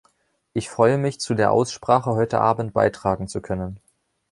[0.53, 3.79] Ich freue mich, zu der Aussprache heute Abend beitragen zu können.